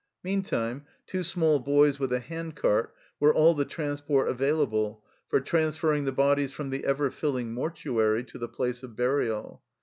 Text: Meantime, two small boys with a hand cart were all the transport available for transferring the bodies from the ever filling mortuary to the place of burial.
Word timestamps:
Meantime, 0.23 0.83
two 1.05 1.21
small 1.21 1.59
boys 1.59 1.99
with 1.99 2.11
a 2.11 2.19
hand 2.21 2.55
cart 2.55 2.95
were 3.19 3.31
all 3.31 3.53
the 3.53 3.63
transport 3.63 4.27
available 4.27 5.03
for 5.27 5.39
transferring 5.39 6.05
the 6.05 6.11
bodies 6.11 6.51
from 6.51 6.71
the 6.71 6.83
ever 6.85 7.11
filling 7.11 7.53
mortuary 7.53 8.23
to 8.23 8.39
the 8.39 8.49
place 8.49 8.81
of 8.81 8.95
burial. 8.95 9.61